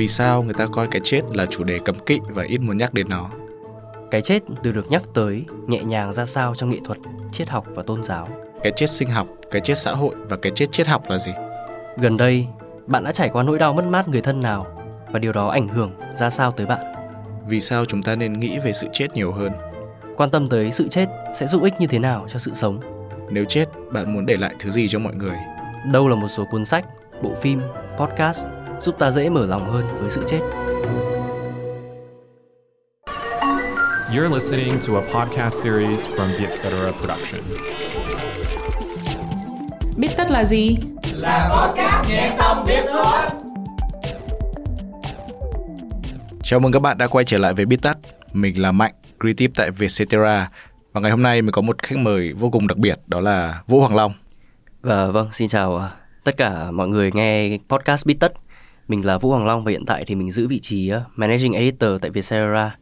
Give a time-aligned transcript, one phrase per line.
[0.00, 2.76] vì sao người ta coi cái chết là chủ đề cấm kỵ và ít muốn
[2.76, 3.30] nhắc đến nó.
[4.10, 6.98] Cái chết từ được nhắc tới nhẹ nhàng ra sao trong nghệ thuật,
[7.32, 8.28] triết học và tôn giáo.
[8.62, 11.32] Cái chết sinh học, cái chết xã hội và cái chết triết học là gì?
[11.96, 12.46] Gần đây,
[12.86, 14.66] bạn đã trải qua nỗi đau mất mát người thân nào
[15.12, 16.84] và điều đó ảnh hưởng ra sao tới bạn?
[17.46, 19.52] Vì sao chúng ta nên nghĩ về sự chết nhiều hơn?
[20.16, 21.06] Quan tâm tới sự chết
[21.36, 22.80] sẽ giúp ích như thế nào cho sự sống?
[23.30, 25.36] Nếu chết, bạn muốn để lại thứ gì cho mọi người?
[25.92, 26.84] Đâu là một số cuốn sách,
[27.22, 27.60] bộ phim,
[27.98, 28.44] podcast
[28.80, 30.40] giúp ta dễ mở lòng hơn với sự chết?
[34.14, 36.98] You're listening to a podcast series from the Etc.
[37.00, 37.40] Production.
[39.96, 40.76] Biết tất là gì?
[46.42, 47.96] Chào mừng các bạn đã quay trở lại với Bít Tắt.
[48.32, 50.50] Mình là Mạnh, creative tại Vietcetera.
[50.92, 53.62] Và ngày hôm nay mình có một khách mời vô cùng đặc biệt, đó là
[53.66, 54.12] Vũ Hoàng Long.
[54.82, 55.90] Và vâng, xin chào à,
[56.24, 58.32] tất cả mọi người nghe podcast Bít Tất.
[58.90, 61.52] Mình là Vũ Hoàng Long và hiện tại thì mình giữ vị trí ờ, Managing
[61.52, 62.76] Editor tại Vietcetera.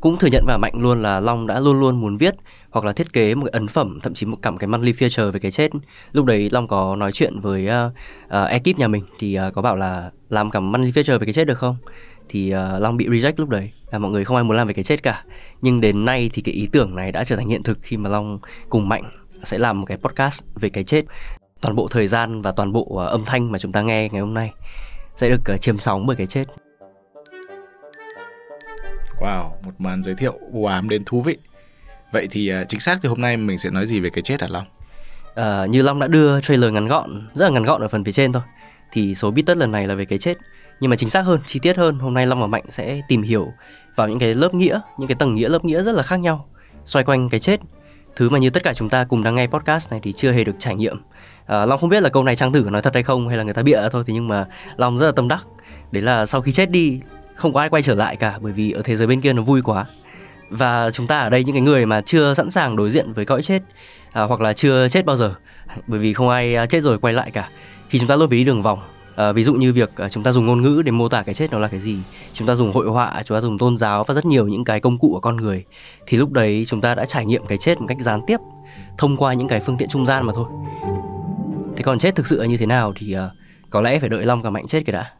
[0.00, 2.34] Cũng thừa nhận và mạnh luôn là Long đã luôn luôn muốn viết
[2.70, 5.30] hoặc là thiết kế một cái ấn phẩm, thậm chí một cảm cái monthly feature
[5.30, 5.70] về cái chết.
[6.12, 7.92] Lúc đấy Long có nói chuyện với uh,
[8.26, 11.32] uh, ekip nhà mình thì uh, có bảo là làm cả monthly feature về cái
[11.32, 11.76] chết được không?
[12.28, 14.74] Thì uh, Long bị reject lúc đấy là mọi người không ai muốn làm về
[14.74, 15.24] cái chết cả.
[15.62, 18.10] Nhưng đến nay thì cái ý tưởng này đã trở thành hiện thực khi mà
[18.10, 19.10] Long cùng Mạnh
[19.44, 21.04] sẽ làm một cái podcast về cái chết
[21.60, 24.20] toàn bộ thời gian và toàn bộ uh, âm thanh mà chúng ta nghe ngày
[24.20, 24.52] hôm nay
[25.16, 26.44] sẽ được uh, chiếm sóng bởi cái chết.
[29.20, 31.36] Wow, một màn giới thiệu u ám đến thú vị.
[32.12, 34.40] Vậy thì uh, chính xác thì hôm nay mình sẽ nói gì về cái chết
[34.40, 34.64] hả Long?
[35.30, 38.12] uh, như Long đã đưa trailer ngắn gọn rất là ngắn gọn ở phần phía
[38.12, 38.42] trên thôi.
[38.92, 40.38] Thì số bít tất lần này là về cái chết.
[40.80, 43.22] Nhưng mà chính xác hơn chi tiết hơn hôm nay Long và Mạnh sẽ tìm
[43.22, 43.52] hiểu
[43.96, 46.48] vào những cái lớp nghĩa những cái tầng nghĩa lớp nghĩa rất là khác nhau
[46.84, 47.60] xoay quanh cái chết.
[48.16, 50.44] Thứ mà như tất cả chúng ta cùng đang nghe podcast này thì chưa hề
[50.44, 50.96] được trải nghiệm
[51.46, 53.44] à, Long không biết là câu này trang tử nói thật hay không hay là
[53.44, 54.46] người ta bịa thôi thì nhưng mà
[54.76, 55.46] Long rất là tâm đắc.
[55.90, 57.00] Đấy là sau khi chết đi
[57.34, 59.42] không có ai quay trở lại cả bởi vì ở thế giới bên kia nó
[59.42, 59.84] vui quá.
[60.50, 63.24] Và chúng ta ở đây những cái người mà chưa sẵn sàng đối diện với
[63.24, 63.62] cõi chết
[64.12, 65.34] à, hoặc là chưa chết bao giờ
[65.86, 67.48] bởi vì không ai à, chết rồi quay lại cả.
[67.90, 68.78] Thì chúng ta luôn phải đi đường vòng
[69.20, 71.34] à, ví dụ như việc à, chúng ta dùng ngôn ngữ để mô tả cái
[71.34, 71.96] chết nó là cái gì
[72.32, 74.80] chúng ta dùng hội họa chúng ta dùng tôn giáo và rất nhiều những cái
[74.80, 75.64] công cụ của con người
[76.06, 78.40] thì lúc đấy chúng ta đã trải nghiệm cái chết một cách gián tiếp
[78.98, 80.46] thông qua những cái phương tiện trung gian mà thôi
[81.80, 83.30] thế còn chết thực sự là như thế nào thì à,
[83.70, 85.12] có lẽ phải đợi long và mạnh chết cái đã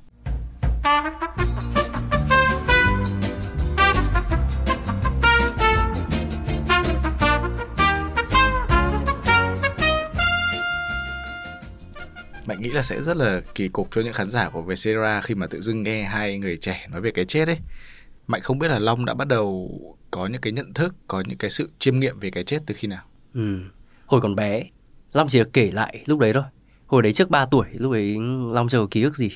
[12.47, 15.35] Mạnh nghĩ là sẽ rất là kỳ cục cho những khán giả của Vietcetera khi
[15.35, 17.59] mà tự dưng nghe hai người trẻ nói về cái chết ấy.
[18.27, 19.71] Mạnh không biết là Long đã bắt đầu
[20.11, 22.75] có những cái nhận thức, có những cái sự chiêm nghiệm về cái chết từ
[22.79, 23.05] khi nào?
[23.35, 23.59] Ừ.
[24.07, 24.65] Hồi còn bé,
[25.13, 26.43] Long chỉ được kể lại lúc đấy thôi.
[26.87, 28.17] Hồi đấy trước 3 tuổi, lúc đấy
[28.53, 29.31] Long chưa có ký ức gì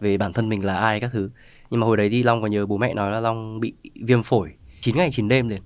[0.00, 1.30] về bản thân mình là ai các thứ.
[1.70, 4.22] Nhưng mà hồi đấy thì Long có nhớ bố mẹ nói là Long bị viêm
[4.22, 5.62] phổi 9 ngày 9 đêm liền.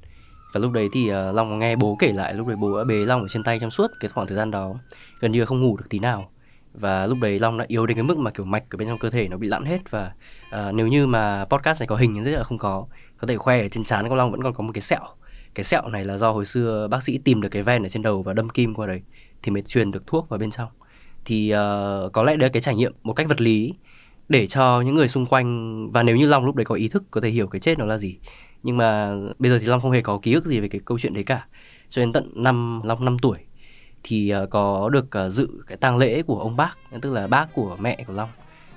[0.53, 2.85] Và lúc đấy thì uh, Long có nghe bố kể lại lúc đấy bố đã
[2.85, 4.75] bế Long ở trên tay trong suốt cái khoảng thời gian đó.
[5.21, 6.31] Gần như không ngủ được tí nào.
[6.75, 8.99] Và lúc đấy Long đã yếu đến cái mức mà kiểu mạch ở bên trong
[8.99, 10.13] cơ thể nó bị lặn hết và
[10.49, 12.87] uh, nếu như mà podcast này có hình thì rất là không có.
[13.17, 15.01] Có thể khoe ở trên trán của Long vẫn còn có một cái sẹo
[15.55, 18.03] cái sẹo này là do hồi xưa bác sĩ tìm được cái ven ở trên
[18.03, 19.03] đầu và đâm kim qua đấy
[19.43, 20.69] thì mới truyền được thuốc vào bên trong.
[21.25, 23.75] Thì uh, có lẽ đấy là cái trải nghiệm một cách vật lý
[24.29, 27.05] để cho những người xung quanh và nếu như long lúc đấy có ý thức
[27.11, 28.19] có thể hiểu cái chết nó là gì.
[28.63, 30.99] Nhưng mà bây giờ thì long không hề có ký ức gì về cái câu
[30.99, 31.47] chuyện đấy cả.
[31.89, 33.39] Cho đến tận năm long 5 tuổi
[34.03, 36.73] thì uh, có được uh, dự cái tang lễ của ông bác
[37.03, 38.29] tức là bác của mẹ của long.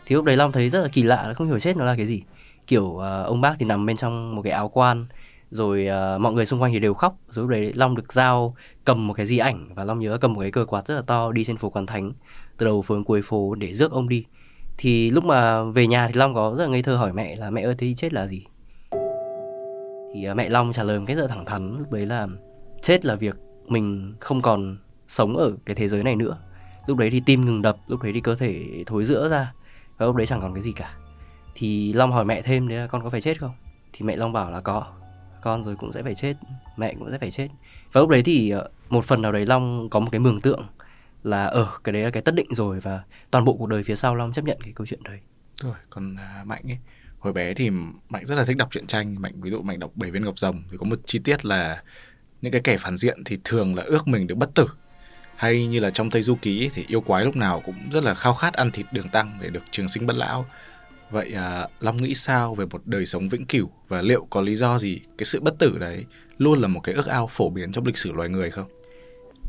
[0.06, 2.06] Thì lúc đấy long thấy rất là kỳ lạ không hiểu chết nó là cái
[2.06, 2.24] gì.
[2.68, 5.06] Kiểu uh, ông bác thì nằm bên trong một cái áo quan
[5.54, 7.18] rồi uh, mọi người xung quanh thì đều khóc.
[7.30, 8.56] Rồi lúc đấy long được giao
[8.86, 11.02] cầm một cái di ảnh và long nhớ cầm một cái cờ quạt rất là
[11.02, 12.12] to đi trên phố quán thánh
[12.58, 14.26] từ đầu phố đến cuối phố để rước ông đi.
[14.78, 17.50] Thì lúc mà về nhà thì long có rất là ngây thơ hỏi mẹ là
[17.50, 18.46] mẹ ơi thế chết là gì?
[20.14, 22.28] Thì uh, mẹ long trả lời một cách rất là thẳng thắn lúc đấy là
[22.82, 23.36] chết là việc
[23.68, 24.78] mình không còn
[25.08, 26.38] sống ở cái thế giới này nữa.
[26.88, 29.54] Lúc đấy thì tim ngừng đập lúc đấy thì cơ thể thối rữa ra
[29.98, 30.96] và lúc đấy chẳng còn cái gì cả.
[31.56, 33.52] Thì long hỏi mẹ thêm đấy là con có phải chết không?
[33.94, 34.86] Thì mẹ long bảo là có
[35.44, 36.34] con rồi cũng sẽ phải chết
[36.78, 37.48] mẹ cũng sẽ phải chết
[37.92, 40.64] và lúc đấy thì ờ, một phần nào đấy long có một cái mường tượng
[41.24, 43.84] là ở ừ, cái đấy là cái tất định rồi và toàn bộ cuộc đời
[43.84, 45.20] phía sau long chấp nhận cái câu chuyện đấy
[45.62, 46.78] Rồi, còn à, Mạnh ấy,
[47.20, 47.70] hồi bé thì
[48.10, 49.22] Mạnh rất là thích đọc truyện tranh.
[49.22, 51.84] Mạnh ví dụ Mạnh đọc Bảy viên ngọc rồng thì có một chi tiết là
[52.42, 54.68] những cái kẻ phản diện thì thường là ước mình được bất tử.
[55.36, 58.14] Hay như là trong Tây Du Ký thì yêu quái lúc nào cũng rất là
[58.14, 60.46] khao khát ăn thịt đường tăng để được trường sinh bất lão.
[61.14, 63.70] Vậy à, Long nghĩ sao về một đời sống vĩnh cửu?
[63.88, 66.06] Và liệu có lý do gì cái sự bất tử đấy
[66.38, 68.68] luôn là một cái ước ao phổ biến trong lịch sử loài người không?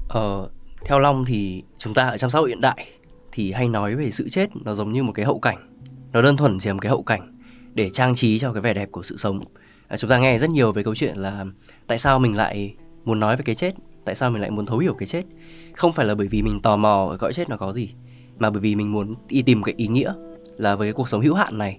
[0.08, 0.48] ờ,
[0.84, 2.86] theo long thì chúng ta ở trong xã hội hiện đại
[3.32, 5.68] thì hay nói về sự chết nó giống như một cái hậu cảnh.
[6.12, 7.38] Nó đơn thuần chỉ là một cái hậu cảnh
[7.74, 9.40] để trang trí cho cái vẻ đẹp của sự sống.
[9.88, 11.44] À, chúng ta nghe rất nhiều về câu chuyện là
[11.86, 12.74] tại sao mình lại
[13.04, 13.74] muốn nói về cái chết?
[14.04, 15.22] Tại sao mình lại muốn thấu hiểu cái chết?
[15.72, 17.90] Không phải là bởi vì mình tò mò ở cõi chết nó có gì
[18.38, 20.12] mà bởi vì mình muốn đi tìm cái ý nghĩa
[20.56, 21.78] là với cái cuộc sống hữu hạn này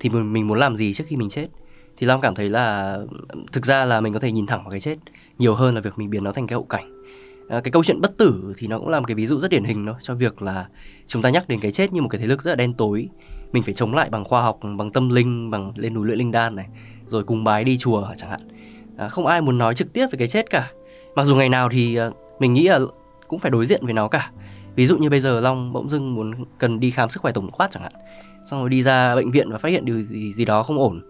[0.00, 1.46] thì mình, mình muốn làm gì trước khi mình chết?
[1.96, 2.98] Thì long cảm thấy là
[3.52, 4.96] thực ra là mình có thể nhìn thẳng vào cái chết
[5.38, 7.04] nhiều hơn là việc mình biến nó thành cái hậu cảnh.
[7.48, 9.50] À, cái câu chuyện bất tử thì nó cũng là một cái ví dụ rất
[9.50, 10.68] điển hình đó cho việc là
[11.06, 13.08] chúng ta nhắc đến cái chết như một cái thế lực rất là đen tối.
[13.52, 16.30] Mình phải chống lại bằng khoa học bằng tâm linh bằng lên núi luyện linh
[16.30, 16.66] đan này
[17.06, 18.40] rồi cùng bái đi chùa chẳng hạn.
[18.96, 20.70] À, không ai muốn nói trực tiếp về cái chết cả.
[21.14, 22.80] Mặc dù ngày nào thì à, mình nghĩ là
[23.28, 24.30] cũng phải đối diện với nó cả
[24.76, 27.50] ví dụ như bây giờ long bỗng dưng muốn cần đi khám sức khỏe tổng
[27.50, 27.92] quát chẳng hạn,
[28.44, 31.02] xong rồi đi ra bệnh viện và phát hiện điều gì gì đó không ổn.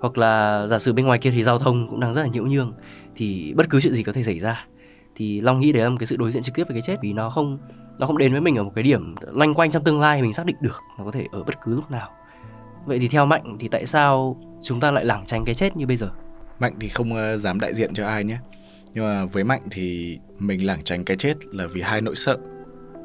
[0.00, 2.46] Hoặc là giả sử bên ngoài kia thì giao thông cũng đang rất là nhiễu
[2.46, 2.72] nhương,
[3.16, 4.66] thì bất cứ chuyện gì có thể xảy ra.
[5.14, 6.96] Thì long nghĩ đấy là một cái sự đối diện trực tiếp với cái chết
[7.02, 7.58] vì nó không
[8.00, 10.32] nó không đến với mình ở một cái điểm loanh quanh trong tương lai mình
[10.32, 12.10] xác định được nó có thể ở bất cứ lúc nào.
[12.86, 15.86] Vậy thì theo mạnh thì tại sao chúng ta lại lảng tránh cái chết như
[15.86, 16.10] bây giờ?
[16.58, 18.38] Mạnh thì không ờ, dám đại diện cho ai nhé.
[18.94, 22.36] Nhưng mà với mạnh thì mình lảng tránh cái chết là vì hai nỗi sợ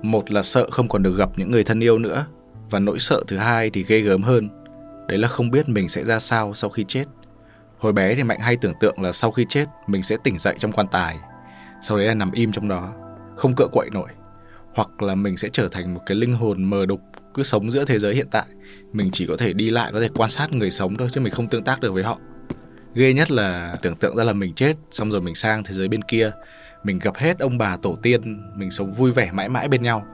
[0.01, 2.25] một là sợ không còn được gặp những người thân yêu nữa,
[2.69, 4.49] và nỗi sợ thứ hai thì ghê gớm hơn,
[5.07, 7.05] đấy là không biết mình sẽ ra sao sau khi chết.
[7.77, 10.55] Hồi bé thì mạnh hay tưởng tượng là sau khi chết, mình sẽ tỉnh dậy
[10.59, 11.17] trong quan tài,
[11.81, 12.93] sau đấy là nằm im trong đó,
[13.37, 14.09] không cựa quậy nổi.
[14.75, 16.99] Hoặc là mình sẽ trở thành một cái linh hồn mờ đục
[17.33, 18.45] cứ sống giữa thế giới hiện tại,
[18.93, 21.33] mình chỉ có thể đi lại, có thể quan sát người sống thôi, chứ mình
[21.33, 22.17] không tương tác được với họ.
[22.93, 25.87] Ghê nhất là tưởng tượng ra là mình chết, xong rồi mình sang thế giới
[25.87, 26.31] bên kia
[26.85, 30.05] mình gặp hết ông bà tổ tiên, mình sống vui vẻ mãi mãi bên nhau.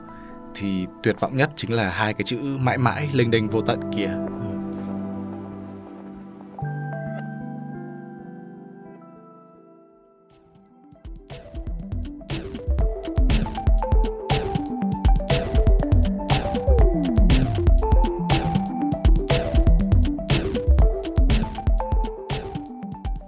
[0.54, 3.80] Thì tuyệt vọng nhất chính là hai cái chữ mãi mãi linh đình vô tận
[3.96, 4.10] kia.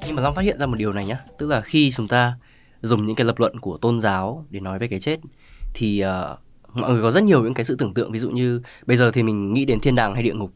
[0.07, 1.19] Nhưng mà long phát hiện ra một điều này nhá.
[1.39, 2.35] Tức là khi chúng ta
[2.87, 5.21] dùng những cái lập luận của tôn giáo để nói về cái chết
[5.75, 6.39] thì uh,
[6.77, 8.13] mọi người có rất nhiều những cái sự tưởng tượng.
[8.13, 10.51] Ví dụ như bây giờ thì mình nghĩ đến thiên đàng hay địa ngục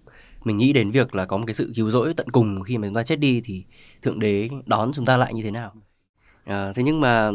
[0.45, 2.89] mình nghĩ đến việc là có một cái sự cứu rỗi tận cùng khi mà
[2.89, 3.65] chúng ta chết đi thì
[4.03, 5.73] thượng đế đón chúng ta lại như thế nào.
[6.45, 7.31] À, thế nhưng mà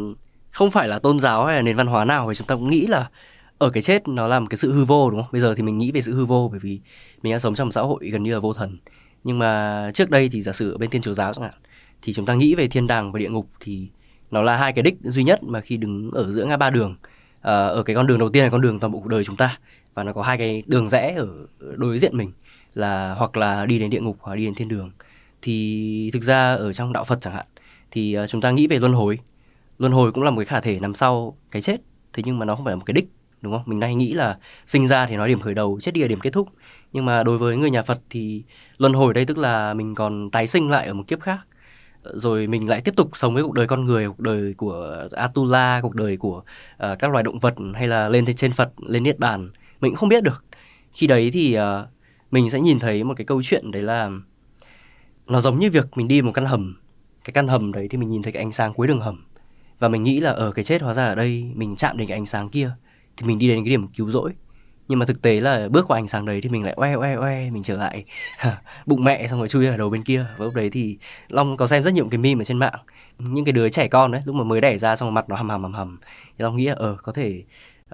[0.51, 2.69] không phải là tôn giáo hay là nền văn hóa nào thì chúng ta cũng
[2.69, 3.09] nghĩ là
[3.57, 5.29] ở cái chết nó là một cái sự hư vô đúng không?
[5.31, 6.81] Bây giờ thì mình nghĩ về sự hư vô bởi vì
[7.21, 8.77] mình đã sống trong một xã hội gần như là vô thần.
[9.23, 11.53] Nhưng mà trước đây thì giả sử ở bên thiên chúa giáo chẳng hạn
[12.01, 13.89] thì chúng ta nghĩ về thiên đàng và địa ngục thì
[14.33, 16.95] nó là hai cái đích duy nhất mà khi đứng ở giữa ngã ba đường.
[17.41, 19.37] À, ở cái con đường đầu tiên là con đường toàn bộ cuộc đời chúng
[19.37, 19.57] ta.
[19.93, 21.27] Và nó có hai cái đường rẽ ở
[21.59, 22.31] đối diện mình
[22.73, 24.91] là hoặc là đi đến địa ngục hoặc đi đến thiên đường.
[25.41, 27.45] Thì thực ra ở trong đạo Phật chẳng hạn
[27.91, 29.19] thì ờ, chúng ta nghĩ về luân hồi.
[29.79, 31.81] Luân hồi cũng là một cái khả thể nằm sau cái chết
[32.13, 33.09] thế nhưng mà nó không phải là một cái đích
[33.41, 33.63] đúng không?
[33.65, 36.19] Mình đang nghĩ là sinh ra thì nói điểm khởi đầu chết đi là điểm
[36.19, 36.49] kết thúc.
[36.93, 38.43] Nhưng mà đối với người nhà Phật thì
[38.77, 41.39] luân hồi đây tức là mình còn tái sinh lại ở một kiếp khác
[42.03, 45.79] rồi mình lại tiếp tục sống với cuộc đời con người cuộc đời của Atula
[45.81, 49.19] cuộc đời của uh, các loài động vật hay là lên trên Phật lên niết
[49.19, 49.49] bàn.
[49.81, 50.43] Mình cũng không biết được.
[50.91, 51.63] Khi đấy thì uh,
[52.31, 54.11] mình sẽ nhìn thấy một cái câu chuyện đấy là
[55.27, 56.75] nó giống như việc mình đi một căn hầm.
[57.23, 59.25] Cái căn hầm đấy thì mình nhìn thấy cái ánh sáng cuối đường hầm.
[59.79, 62.17] Và mình nghĩ là ở cái chết hóa ra ở đây mình chạm đến cái
[62.17, 62.71] ánh sáng kia
[63.17, 64.31] thì mình đi đến cái điểm cứu rỗi
[64.87, 67.13] nhưng mà thực tế là bước qua ánh sáng đấy thì mình lại oe oe
[67.13, 68.05] oe mình trở lại
[68.85, 70.25] bụng mẹ xong rồi chui ở đầu bên kia.
[70.37, 70.97] Và lúc đấy thì
[71.29, 72.79] long có xem rất nhiều cái meme ở trên mạng.
[73.19, 75.35] Những cái đứa trẻ con đấy lúc mà mới đẻ ra xong rồi mặt nó
[75.35, 75.99] hầm hầm hầm hầm.
[76.37, 77.43] Thì long nghĩ là ờ có thể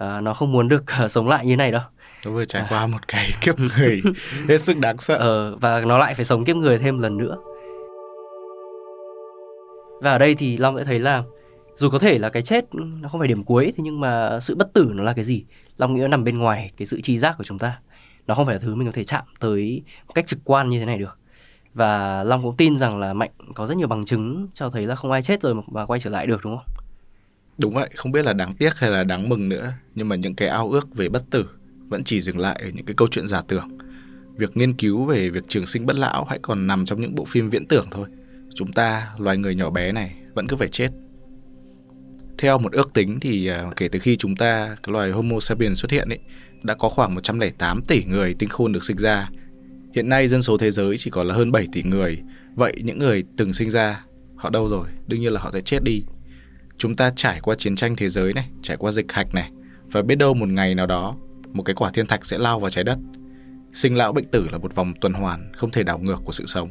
[0.02, 1.82] uh, nó không muốn được uh, sống lại như này đâu.
[2.26, 2.68] Nó vừa trải à.
[2.70, 4.02] qua một cái kiếp người
[4.50, 5.16] hết sức đáng sợ.
[5.16, 7.38] Ờ và nó lại phải sống kiếp người thêm lần nữa.
[10.02, 11.24] Và ở đây thì long sẽ thấy là
[11.76, 14.56] dù có thể là cái chết nó không phải điểm cuối thế nhưng mà sự
[14.56, 15.46] bất tử nó là cái gì
[15.80, 17.80] long nghĩ nó nằm bên ngoài cái sự tri giác của chúng ta.
[18.28, 20.80] Nó không phải là thứ mình có thể chạm tới một cách trực quan như
[20.80, 21.18] thế này được.
[21.74, 24.96] Và long cũng tin rằng là mạnh có rất nhiều bằng chứng cho thấy là
[24.96, 26.66] không ai chết rồi mà quay trở lại được, đúng không?
[27.58, 30.36] Đúng vậy, không biết là đáng tiếc hay là đáng mừng nữa, nhưng mà những
[30.36, 31.50] cái ao ước về bất tử
[31.88, 33.78] vẫn chỉ dừng lại ở những cái câu chuyện giả tưởng.
[34.36, 37.26] Việc nghiên cứu về việc trường sinh bất lão hãy còn nằm trong những bộ
[37.26, 38.08] phim viễn tưởng thôi.
[38.56, 40.90] Chúng ta, loài người nhỏ bé này, vẫn cứ phải chết
[42.40, 45.82] theo một ước tính thì à, kể từ khi chúng ta cái loài Homo sapiens
[45.82, 46.20] xuất hiện ấy
[46.64, 49.30] đã có khoảng 108 tỷ người tinh khôn được sinh ra.
[49.96, 52.22] Hiện nay dân số thế giới chỉ còn là hơn 7 tỷ người.
[52.56, 54.04] Vậy những người từng sinh ra
[54.36, 54.88] họ đâu rồi?
[55.08, 56.04] Đương nhiên là họ sẽ chết đi.
[56.78, 59.52] Chúng ta trải qua chiến tranh thế giới này, trải qua dịch hạch này
[59.92, 61.16] và biết đâu một ngày nào đó
[61.54, 62.98] một cái quả thiên thạch sẽ lao vào trái đất.
[63.74, 66.46] Sinh lão bệnh tử là một vòng tuần hoàn không thể đảo ngược của sự
[66.48, 66.70] sống.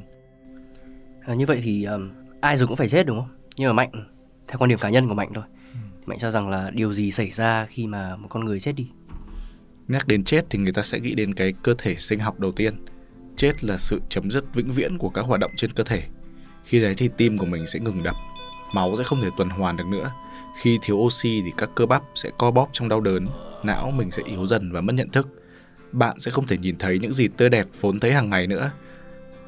[1.27, 2.11] À, như vậy thì um,
[2.41, 3.29] ai rồi cũng phải chết đúng không?
[3.57, 3.91] Nhưng mà mạnh
[4.49, 5.45] theo quan điểm cá nhân của mạnh thôi
[6.09, 8.87] Mạnh cho rằng là điều gì xảy ra khi mà một con người chết đi?
[9.89, 12.53] Nhắc đến chết thì người ta sẽ nghĩ đến cái cơ thể sinh học đầu
[12.53, 12.85] tiên
[13.37, 16.03] chết là sự chấm dứt vĩnh viễn của các hoạt động trên cơ thể.
[16.65, 18.17] Khi đấy thì tim của mình sẽ ngừng đập,
[18.73, 20.13] máu sẽ không thể tuần hoàn được nữa.
[20.61, 23.27] Khi thiếu oxy thì các cơ bắp sẽ co bóp trong đau đớn,
[23.65, 25.29] não mình sẽ yếu dần và mất nhận thức.
[25.93, 28.71] Bạn sẽ không thể nhìn thấy những gì tươi đẹp vốn thấy hàng ngày nữa.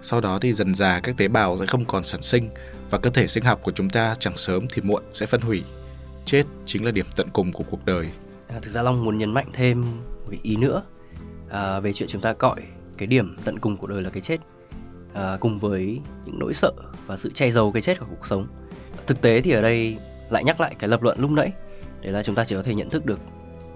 [0.01, 2.49] Sau đó thì dần dà các tế bào sẽ không còn sản sinh
[2.91, 5.63] và cơ thể sinh học của chúng ta chẳng sớm thì muộn sẽ phân hủy.
[6.31, 8.09] Chết chính là điểm tận cùng của cuộc đời.
[8.49, 10.83] À, thực ra Long muốn nhấn mạnh thêm một cái ý nữa
[11.49, 12.63] à, về chuyện chúng ta gọi
[12.99, 14.37] cái điểm tận cùng của đời là cái chết
[15.15, 16.73] à, cùng với những nỗi sợ
[17.07, 18.47] và sự che giấu cái chết của cuộc sống.
[19.07, 19.99] Thực tế thì ở đây
[20.31, 21.53] lại nhắc lại cái lập luận lúc nãy
[22.01, 23.21] để là chúng ta chỉ có thể nhận thức được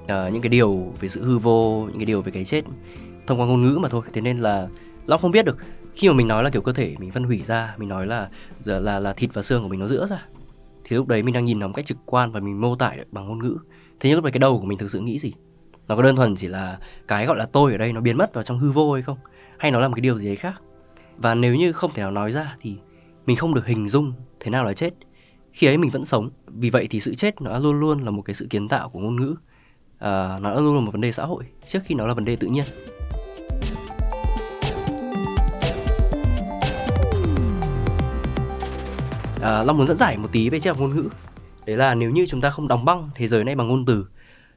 [0.03, 2.63] uh, những cái điều về sự hư vô, những cái điều về cái chết
[3.27, 4.03] thông qua ngôn ngữ mà thôi.
[4.13, 4.69] Thế nên là
[5.07, 5.57] Long không biết được
[5.95, 8.29] khi mà mình nói là kiểu cơ thể mình phân hủy ra, mình nói là
[8.59, 10.27] giờ là là thịt và xương của mình nó giữa ra
[10.85, 12.95] thì lúc đấy mình đang nhìn nó một cách trực quan và mình mô tả
[12.97, 13.57] được bằng ngôn ngữ.
[14.01, 15.33] Thế nhưng lúc đấy cái đầu của mình thực sự nghĩ gì?
[15.89, 18.35] Nó có đơn thuần chỉ là cái gọi là tôi ở đây nó biến mất
[18.35, 19.19] vào trong hư vô hay không?
[19.59, 20.55] Hay nó là một cái điều gì đấy khác?
[21.17, 22.77] Và nếu như không thể nào nói ra thì
[23.27, 24.95] mình không được hình dung thế nào là chết.
[25.53, 26.31] Khi ấy mình vẫn sống.
[26.47, 28.99] Vì vậy thì sự chết nó luôn luôn là một cái sự kiến tạo của
[28.99, 29.35] ngôn ngữ.
[29.99, 32.37] À, nó luôn là một vấn đề xã hội trước khi nó là vấn đề
[32.37, 32.65] tự nhiên.
[39.45, 41.09] À, long muốn dẫn giải một tí về triết học ngôn ngữ.
[41.67, 44.07] Đấy là nếu như chúng ta không đóng băng thế giới này bằng ngôn từ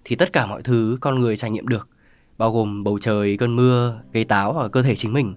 [0.03, 1.89] thì tất cả mọi thứ con người trải nghiệm được
[2.37, 5.35] bao gồm bầu trời cơn mưa cây táo và cơ thể chính mình.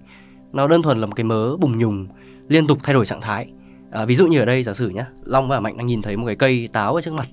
[0.53, 2.07] Nó đơn thuần là một cái mớ bùng nhùng
[2.49, 3.49] liên tục thay đổi trạng thái.
[3.93, 6.17] À, ví dụ như ở đây giả sử nhá long và mạnh đang nhìn thấy
[6.17, 7.27] một cái cây táo ở trước mặt.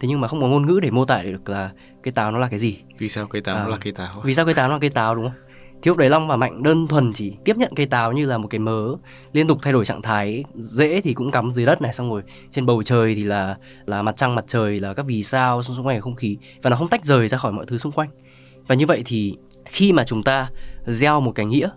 [0.00, 1.70] Thế nhưng mà không có ngôn ngữ để mô tả được là
[2.02, 2.76] cây táo nó là cái gì.
[2.98, 4.14] Vì sao cây táo à, là cây táo?
[4.24, 5.51] vì sao cây táo nó là cây táo đúng không
[5.82, 8.38] thì lúc đấy long và mạnh đơn thuần chỉ tiếp nhận cây táo như là
[8.38, 8.94] một cái mớ,
[9.32, 12.22] liên tục thay đổi trạng thái, dễ thì cũng cắm dưới đất này, xong rồi
[12.50, 15.86] trên bầu trời thì là là mặt trăng, mặt trời, là các vì sao xung
[15.86, 18.08] quanh không khí và nó không tách rời ra khỏi mọi thứ xung quanh.
[18.66, 20.50] Và như vậy thì khi mà chúng ta
[20.86, 21.68] gieo một cái nghĩa,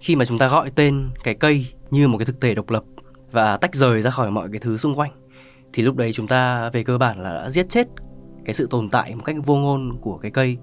[0.00, 2.84] khi mà chúng ta gọi tên cái cây như một cái thực thể độc lập
[3.32, 5.10] và tách rời ra khỏi mọi cái thứ xung quanh,
[5.72, 7.88] thì lúc đấy chúng ta về cơ bản là đã giết chết
[8.44, 10.56] cái sự tồn tại một cách vô ngôn của cái cây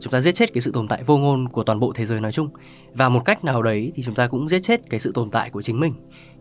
[0.00, 2.20] chúng ta giết chết cái sự tồn tại vô ngôn của toàn bộ thế giới
[2.20, 2.48] nói chung.
[2.94, 5.50] Và một cách nào đấy thì chúng ta cũng giết chết cái sự tồn tại
[5.50, 5.94] của chính mình.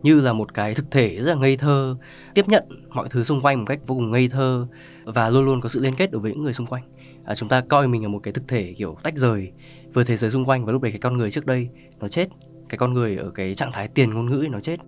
[0.03, 1.95] Như là một cái thực thể rất là ngây thơ
[2.33, 4.67] tiếp nhận mọi thứ xung quanh một cách vô cùng ngây thơ
[5.05, 6.83] và luôn luôn có sự liên kết đối với những người xung quanh.
[7.25, 9.51] À, chúng ta coi mình là một cái thực thể kiểu tách rời
[9.93, 11.69] với thế giới xung quanh và lúc đấy cái con người trước đây
[11.99, 12.27] nó chết.
[12.69, 14.79] Cái con người ở cái trạng thái tiền ngôn ngữ nó chết.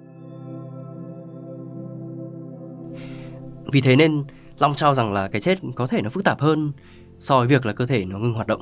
[3.71, 4.23] Vì thế nên
[4.59, 6.71] long trao rằng là cái chết có thể nó phức tạp hơn
[7.19, 8.61] so với việc là cơ thể nó ngừng hoạt động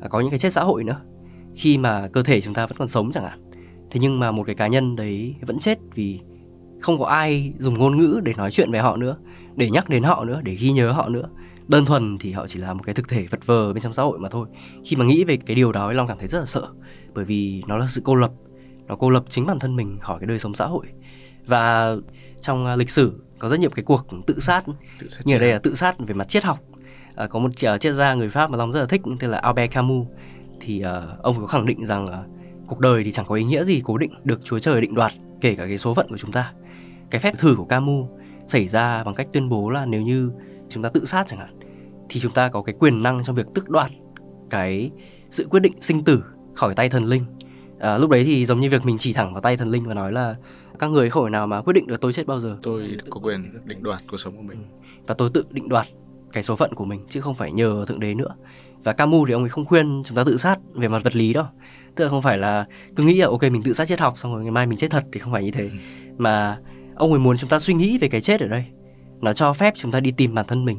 [0.00, 1.00] à, có những cái chết xã hội nữa.
[1.54, 3.38] Khi mà cơ thể chúng ta vẫn còn sống chẳng hạn.
[3.90, 6.20] Thế nhưng mà một cái cá nhân đấy vẫn chết vì
[6.80, 9.16] không có ai dùng ngôn ngữ để nói chuyện về họ nữa
[9.56, 11.28] để nhắc đến họ nữa để ghi nhớ họ nữa.
[11.68, 14.02] Đơn thuần thì họ chỉ là một cái thực thể vật vờ bên trong xã
[14.02, 14.48] hội mà thôi.
[14.84, 16.68] Khi mà nghĩ về cái điều đó long cảm thấy rất là sợ
[17.14, 18.32] bởi vì nó là sự cô lập.
[18.86, 20.86] Nó cô lập chính bản thân mình khỏi cái đời sống xã hội.
[21.46, 21.94] Và
[22.40, 24.64] trong uh, lịch sử có rất nhiều cái cuộc tự sát,
[25.00, 26.58] tự sát như ở đây là tự sát về mặt triết học
[27.24, 29.38] uh, có một uh, triết gia người pháp mà long rất là thích tên là
[29.38, 30.06] Albert Camus.
[30.60, 32.10] Thì uh, ông có khẳng định rằng uh,
[32.66, 35.12] cuộc đời thì chẳng có ý nghĩa gì cố định được Chúa trời định đoạt
[35.40, 36.52] kể cả cái số phận của chúng ta.
[37.10, 38.08] Cái phép thử của Camus
[38.46, 40.30] xảy ra bằng cách tuyên bố là nếu như
[40.68, 41.58] chúng ta tự sát chẳng hạn
[42.08, 43.90] thì chúng ta có cái quyền năng trong việc tước đoạt
[44.50, 44.90] cái
[45.30, 47.24] sự quyết định sinh tử khỏi tay thần linh.
[47.78, 49.94] À, lúc đấy thì giống như việc mình chỉ thẳng vào tay thần linh và
[49.94, 50.36] nói là
[50.78, 52.56] các người không nào mà quyết định được tôi chết bao giờ.
[52.62, 54.58] Tôi có quyền định đoạt cuộc sống của mình.
[54.58, 54.82] Ừ.
[55.06, 55.86] và tôi tự định đoạt
[56.32, 58.34] cái số phận của mình chứ không phải nhờ thượng đế nữa.
[58.84, 61.32] Và Camus thì ông ấy không khuyên chúng ta tự sát về mặt vật lý
[61.32, 61.44] đâu.
[61.94, 64.34] Tức là không phải là cứ nghĩ là ok mình tự sát chết học xong
[64.34, 65.70] rồi ngày mai mình chết thật thì không phải như thế.
[66.18, 66.58] Mà
[66.96, 68.64] ông ấy muốn chúng ta suy nghĩ về cái chết ở đây.
[69.20, 70.78] Nó cho phép chúng ta đi tìm bản thân mình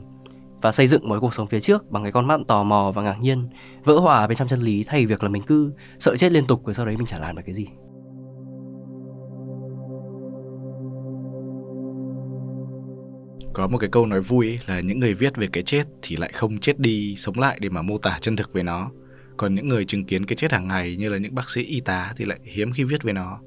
[0.62, 3.02] và xây dựng một cuộc sống phía trước bằng cái con mắt tò mò và
[3.02, 3.50] ngạc nhiên
[3.84, 6.46] vỡ hòa bên trong chân lý thay vì việc là mình cứ sợ chết liên
[6.46, 7.68] tục rồi sau đấy mình chả làm được cái gì
[13.54, 16.16] có một cái câu nói vui ấy là những người viết về cái chết thì
[16.16, 18.92] lại không chết đi sống lại để mà mô tả chân thực về nó.
[19.38, 21.80] Còn những người chứng kiến cái chết hàng ngày như là những bác sĩ y
[21.80, 23.40] tá thì lại hiếm khi viết về nó.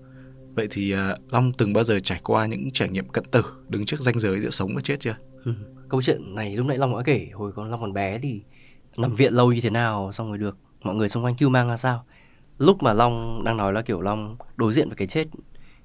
[0.55, 3.85] Vậy thì uh, long từng bao giờ trải qua những trải nghiệm cận tử đứng
[3.85, 5.15] trước ranh giới giữa sống và chết chưa?
[5.45, 5.53] Ừ.
[5.89, 8.41] câu chuyện này lúc nãy long đã kể hồi còn long còn bé thì
[8.97, 11.69] nằm viện lâu như thế nào xong rồi được mọi người xung quanh kêu mang
[11.69, 12.05] ra sao?
[12.59, 15.27] Lúc mà long đang nói là kiểu long đối diện với cái chết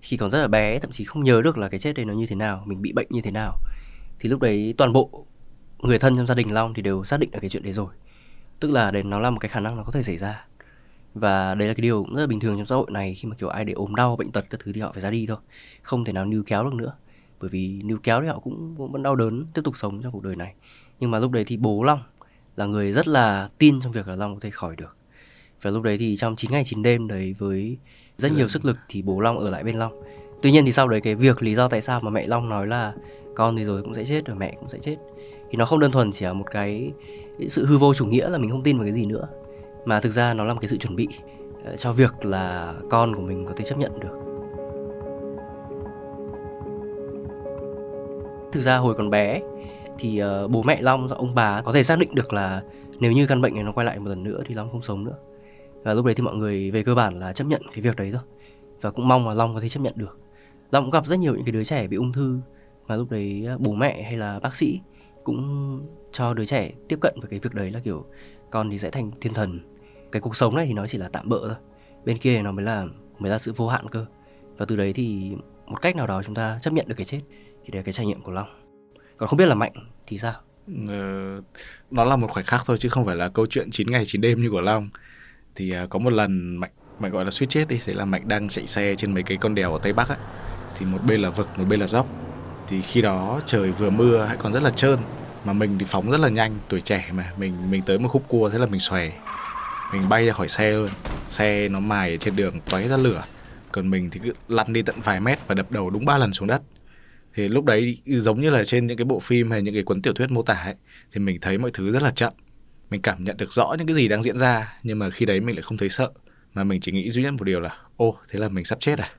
[0.01, 2.13] khi còn rất là bé thậm chí không nhớ được là cái chết đây nó
[2.13, 3.57] như thế nào mình bị bệnh như thế nào
[4.21, 5.25] thì lúc đấy toàn bộ
[5.79, 7.93] người thân trong gia đình long thì đều xác định được cái chuyện đấy rồi.
[8.59, 10.45] Tức là đấy nó là một cái khả năng nó có thể xảy ra.
[11.13, 13.35] Và đấy là cái điều rất là bình thường trong xã hội này khi mà
[13.35, 15.37] kiểu ai để ốm đau bệnh tật các thứ thì họ phải ra đi thôi.
[15.81, 16.93] Không thể nào níu kéo được nữa.
[17.39, 20.11] Bởi vì níu kéo thì họ cũng, cũng vẫn đau đớn tiếp tục sống trong
[20.11, 20.53] cuộc đời này.
[20.99, 21.99] Nhưng mà lúc đấy thì bố long
[22.55, 24.95] là người rất là tin trong việc là long có thể khỏi được.
[25.61, 27.77] Và lúc đấy thì trong 9 ngày 9 đêm đấy với
[28.17, 30.03] rất nhiều sức lực thì bố Long ở lại bên Long
[30.41, 32.67] tuy nhiên thì sau đấy cái việc lý do tại sao mà mẹ Long nói
[32.67, 32.93] là
[33.36, 34.95] con thì rồi cũng sẽ chết rồi mẹ cũng sẽ chết,
[35.50, 36.91] thì nó không đơn thuần chỉ là một cái
[37.50, 39.27] sự hư vô chủ nghĩa là mình không tin vào cái gì nữa,
[39.86, 41.07] mà thực ra nó là một cái sự chuẩn bị
[41.65, 44.17] ờ, cho việc là con của mình có thể chấp nhận được.
[48.51, 49.41] Thực ra hồi còn bé
[50.00, 52.63] thì ờ, bố mẹ Long và ông bà có thể xác định được là
[53.00, 55.03] nếu như căn bệnh này nó quay lại một lần nữa thì Long không sống
[55.03, 55.15] nữa.
[55.83, 58.12] Và lúc đấy thì mọi người về cơ bản là chấp nhận cái việc đấy
[58.13, 58.21] thôi,
[58.81, 60.17] và cũng mong là Long có thể chấp nhận được.
[60.71, 62.39] Long cũng gặp rất nhiều những cái đứa trẻ bị ung thư
[62.87, 64.81] mà lúc đấy à, bố mẹ hay là bác sĩ
[65.23, 68.05] cũng cho đứa trẻ tiếp cận với cái việc đấy là kiểu
[68.51, 69.59] con thì sẽ thành thiên thần.
[70.11, 71.57] Cái cuộc sống này thì nó chỉ là tạm bỡ thôi.
[72.05, 72.85] Bên kia thì nó mới là
[73.19, 74.05] mới là sự vô hạn cơ.
[74.57, 75.31] Và từ đấy thì
[75.67, 77.21] một cách nào đó chúng ta chấp nhận được cái chết.
[77.63, 78.47] Thì đấy là cái trải nghiệm của long.
[79.17, 79.73] Còn không biết là mạnh
[80.07, 80.33] thì sao?
[80.87, 81.41] Ờ,
[81.91, 84.21] nó là một khoảnh khắc thôi chứ không phải là câu chuyện 9 ngày 9
[84.21, 84.89] đêm như của long.
[85.55, 87.79] Thì uh, có một lần mạnh mạnh gọi là suýt chết đi.
[87.85, 90.17] Thế là mạnh đang chạy xe trên mấy cái con đèo ở tây bắc á
[90.77, 92.07] thì một bên là vực, một bên là dốc.
[92.67, 94.99] Thì khi đó trời vừa mưa hay còn rất là trơn,
[95.45, 97.33] mà mình thì phóng rất là nhanh, tuổi trẻ mà.
[97.37, 99.11] Mình mình tới một khúc cua thế là mình xòe,
[99.93, 100.89] mình bay ra khỏi xe luôn.
[101.27, 103.23] Xe nó mài trên đường, tóe ra lửa.
[103.71, 106.33] Còn mình thì cứ lăn đi tận vài mét và đập đầu đúng ba lần
[106.33, 106.61] xuống đất.
[107.35, 110.01] Thì lúc đấy giống như là trên những cái bộ phim hay những cái cuốn
[110.01, 110.75] tiểu thuyết mô tả ấy,
[111.13, 112.33] thì mình thấy mọi thứ rất là chậm.
[112.89, 115.39] Mình cảm nhận được rõ những cái gì đang diễn ra, nhưng mà khi đấy
[115.39, 116.11] mình lại không thấy sợ.
[116.53, 118.99] Mà mình chỉ nghĩ duy nhất một điều là, ô, thế là mình sắp chết
[118.99, 119.09] à?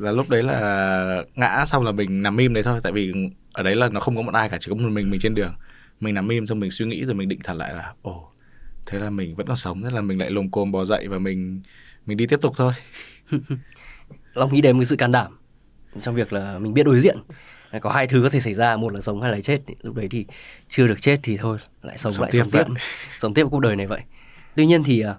[0.00, 3.12] Là lúc đấy là ngã xong là mình nằm im đấy thôi tại vì
[3.52, 5.34] ở đấy là nó không có một ai cả chỉ có một mình mình trên
[5.34, 5.54] đường.
[6.00, 8.30] Mình nằm im xong mình suy nghĩ rồi mình định thật lại là ồ
[8.86, 11.18] thế là mình vẫn còn sống thế là mình lại lồm cồm bò dậy và
[11.18, 11.62] mình
[12.06, 12.72] mình đi tiếp tục thôi.
[14.34, 15.38] Long nghĩ đến một sự can đảm
[16.00, 17.18] trong việc là mình biết đối diện.
[17.80, 19.60] Có hai thứ có thể xảy ra một là sống hay là chết.
[19.82, 20.26] Lúc đấy thì
[20.68, 22.74] chưa được chết thì thôi lại sống, sống lại tiếp sống tiếp.
[23.18, 24.00] sống tiếp cuộc đời này vậy.
[24.56, 25.14] Tuy nhiên thì à,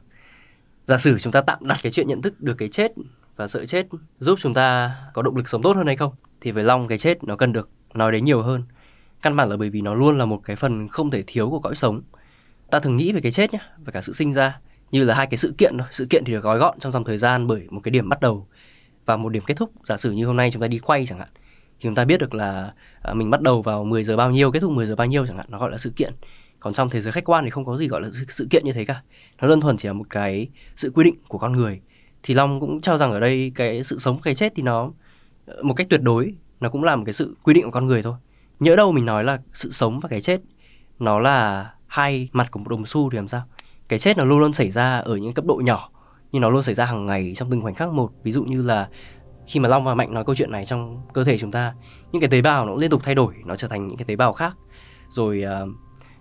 [0.87, 2.91] giả sử chúng ta tạm đặt cái chuyện nhận thức được cái chết
[3.35, 3.87] và sợ chết
[4.19, 6.97] giúp chúng ta có động lực sống tốt hơn hay không thì với long cái
[6.97, 8.63] chết nó cần được nói đến nhiều hơn.
[9.21, 11.59] Căn bản là bởi vì nó luôn là một cái phần không thể thiếu của
[11.59, 12.01] cõi sống.
[12.71, 14.59] Ta thường nghĩ về cái chết nhá, và cả sự sinh ra,
[14.91, 15.87] như là hai cái sự kiện thôi.
[15.91, 18.21] Sự kiện thì được gói gọn trong dòng thời gian bởi một cái điểm bắt
[18.21, 18.47] đầu
[19.05, 19.71] và một điểm kết thúc.
[19.85, 21.27] Giả sử như hôm nay chúng ta đi quay chẳng hạn,
[21.79, 24.51] thì chúng ta biết được là à, mình bắt đầu vào 10 giờ bao nhiêu,
[24.51, 26.13] kết thúc 10 giờ bao nhiêu chẳng hạn, nó gọi là sự kiện.
[26.59, 28.73] Còn trong thế giới khách quan thì không có gì gọi là sự kiện như
[28.73, 29.01] thế cả.
[29.41, 31.81] Nó đơn thuần chỉ là một cái sự quy định của con người
[32.23, 34.91] thì long cũng cho rằng ở đây cái sự sống cái chết thì nó
[35.63, 38.01] một cách tuyệt đối nó cũng là một cái sự quy định của con người
[38.01, 38.15] thôi.
[38.59, 40.41] Nhỡ đâu mình nói là sự sống và cái chết
[40.99, 43.43] nó là hai mặt của một đồng xu thì làm sao?
[43.89, 45.89] Cái chết nó luôn luôn xảy ra ở những cấp độ nhỏ
[46.31, 48.11] nhưng nó luôn xảy ra hàng ngày trong từng khoảnh khắc một.
[48.23, 48.89] Ví dụ như là
[49.47, 51.73] khi mà long và mạnh nói câu chuyện này trong cơ thể chúng ta
[52.11, 54.15] những cái tế bào nó liên tục thay đổi nó trở thành những cái tế
[54.15, 54.53] bào khác.
[55.09, 55.69] Rồi uh,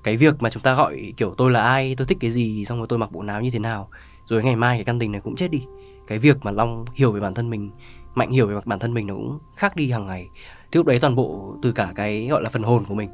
[0.04, 2.78] cái việc mà chúng ta gọi kiểu tôi là ai tôi thích cái gì xong
[2.78, 3.88] rồi tôi mặc bộ nào như thế nào.
[4.26, 5.62] Rồi ngày mai cái căn tình này cũng chết đi
[6.11, 7.70] cái việc mà long hiểu về bản thân mình,
[8.14, 10.29] mạnh hiểu về bản thân mình nó cũng khác đi hàng ngày.
[10.73, 13.11] Thì lúc đấy toàn bộ từ cả cái, gọi là, phần hồn của mình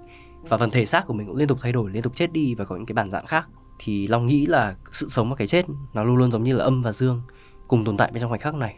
[0.48, 2.54] và phần thể xác của mình cũng liên tục thay đổi, liên tục chết đi
[2.54, 3.48] và có những cái bản dạng khác.
[3.78, 6.64] Thì long nghĩ là sự sống và cái chết nó luôn luôn giống như là
[6.64, 7.22] âm và dương
[7.68, 8.76] cùng tồn tại bên trong khoảnh khắc này.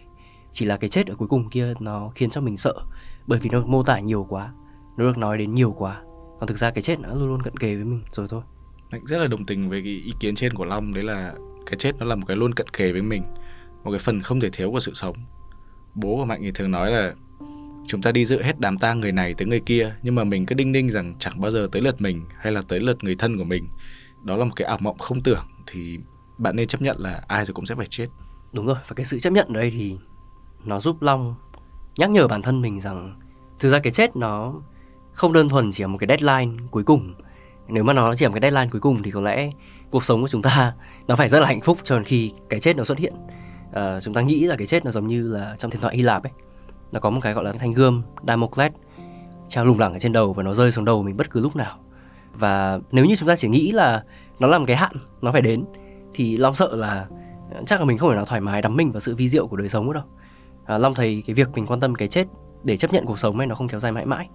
[0.53, 2.75] Chỉ là cái chết ở cuối cùng kia nó khiến cho mình sợ,
[3.27, 4.53] bởi vì nó mô tả nhiều quá,
[4.97, 6.03] nó được nói đến nhiều quá.
[6.41, 8.43] Còn thực ra cái chết nó luôn luôn cận kề với mình rồi thôi.
[8.93, 11.35] Mạnh rất là đồng tình với cái ý kiến trên của Long, đấy là
[11.67, 13.23] cái chết nó là một cái luôn cận kề với mình
[13.85, 15.17] một cái phần không thể thiếu của sự sống.
[15.95, 17.15] Bố của Mạnh thì thường nói là
[17.87, 20.47] chúng ta đi dự hết đám tang người này tới người kia, nhưng mà mình
[20.47, 23.15] cứ đinh đinh rằng chẳng bao giờ tới lượt mình hay là tới lượt người
[23.15, 23.69] thân của mình.
[24.25, 25.99] Đó là một cái ảo mộng không tưởng, thì
[26.39, 28.07] bạn nên chấp nhận là ai rồi cũng sẽ phải chết.
[28.53, 29.97] Đúng rồi, và cái sự chấp nhận ở đây thì
[30.65, 31.35] nó giúp long
[31.97, 33.21] nhắc nhở bản thân mình rằng
[33.59, 34.55] thực ra cái chết nó
[35.13, 37.15] không đơn thuần chỉ là một cái deadline cuối cùng.
[37.69, 39.51] Nếu mà nó chỉ là một cái deadline cuối cùng thì có lẽ
[39.91, 40.75] cuộc sống của chúng ta
[41.07, 43.13] nó phải rất là hạnh phúc cho đến khi cái chết nó xuất hiện
[43.71, 46.03] uh, chúng ta nghĩ là cái chết nó giống như là trong thần thoại Hy
[46.03, 46.33] Lạp ấy.
[46.93, 48.73] Nó có một cái gọi là thanh gươm Damocles
[49.49, 51.57] treo lủng lẳng ở trên đầu và nó rơi xuống đầu mình bất cứ lúc
[51.57, 51.79] nào.
[52.33, 54.05] Và nếu như chúng ta chỉ nghĩ là
[54.39, 55.65] nó là một cái hạn nó phải đến
[56.15, 57.07] thì long sợ là
[57.51, 59.47] ờ, chắc là mình không thể nào thoải mái đắm mình vào sự vi diệu
[59.47, 60.05] của đời sống nữa đâu.
[60.65, 62.27] À, long thấy cái việc mình quan tâm cái chết
[62.65, 64.29] để chấp nhận cuộc sống ấy nó không kéo dài mãi mãi.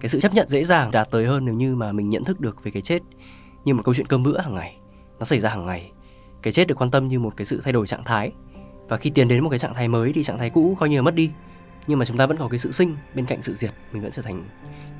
[0.00, 2.40] Cái sự chấp nhận dễ dàng đạt tới hơn nếu như mà mình nhận thức
[2.40, 3.02] được về cái chết
[3.64, 4.76] như một câu chuyện cơm bữa hàng ngày.
[5.18, 5.92] Nó xảy ra hàng ngày.
[6.42, 8.32] Cái chết được quan tâm như một cái sự thay đổi trạng thái
[8.90, 10.96] và khi tiến đến một cái trạng thái mới thì trạng thái cũ coi như
[10.96, 11.30] là mất đi.
[11.86, 14.12] Nhưng mà chúng ta vẫn có cái sự sinh bên cạnh sự diệt mình vẫn
[14.12, 14.44] trở thành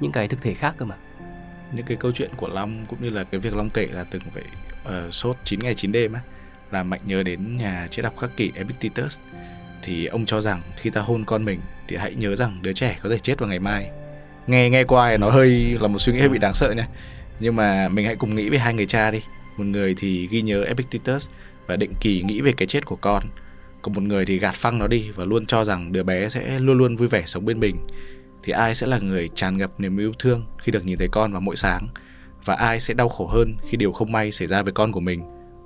[0.01, 0.97] những cái thực thể khác cơ mà.
[1.73, 4.23] Những cái câu chuyện của Long cũng như là cái việc Long kể là từng
[4.35, 4.45] phải
[5.07, 6.21] uh, sốt 9 ngày 9 đêm á
[6.71, 9.19] là mạnh nhớ đến nhà triết học khắc kỷ Epictetus.
[9.83, 12.99] Thì ông cho rằng khi ta hôn con mình thì hãy nhớ rằng đứa trẻ
[13.03, 13.91] có thể chết vào ngày mai.
[14.47, 16.89] Nghe nghe qua nó hơi là một suy nghĩ hơi bị đáng sợ nha.
[17.41, 19.23] Nhưng mà mình hãy cùng nghĩ về hai người cha đi.
[19.57, 21.29] Một người thì ghi nhớ Epictetus
[21.67, 23.23] và định kỳ nghĩ về cái chết của con
[23.83, 26.61] còn một người thì gạt phăng nó đi và luôn cho rằng đứa bé sẽ
[26.61, 27.77] luôn luôn vui vẻ sống bên mình.
[28.43, 31.33] Thì ai sẽ là người tràn ngập niềm yêu thương khi được nhìn thấy con
[31.33, 31.89] vào mỗi sáng?
[32.45, 35.01] Và ai sẽ đau khổ hơn khi điều không may xảy ra với con của
[35.01, 35.23] mình?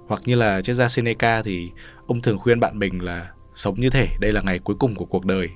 [0.07, 1.71] Hoặc như là triết gia Seneca thì
[2.07, 5.05] ông thường khuyên bạn mình là sống như thể đây là ngày cuối cùng của
[5.05, 5.51] cuộc đời.